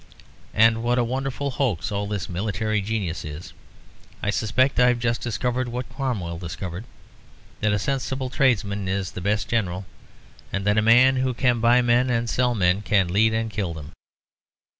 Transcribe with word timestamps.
And 0.55 0.81
what 0.81 0.97
a 0.97 1.03
wonderful 1.03 1.51
hoax 1.51 1.91
all 1.91 2.07
this 2.07 2.27
military 2.27 2.81
genius 2.81 3.23
is! 3.23 3.53
I 4.23 4.31
suspect 4.31 4.79
I've 4.79 4.97
just 4.97 5.21
discovered 5.21 5.67
what 5.67 5.87
Cromwell 5.93 6.39
discovered, 6.39 6.85
that 7.59 7.71
a 7.71 7.77
sensible 7.77 8.31
tradesman 8.31 8.87
is 8.87 9.11
the 9.11 9.21
best 9.21 9.47
general, 9.47 9.85
and 10.51 10.65
that 10.65 10.79
a 10.79 10.81
man 10.81 11.17
who 11.17 11.35
can 11.35 11.59
buy 11.59 11.83
men 11.83 12.09
and 12.09 12.27
sell 12.27 12.55
men 12.55 12.81
can 12.81 13.13
lead 13.13 13.31
and 13.35 13.51
kill 13.51 13.75
them. 13.75 13.91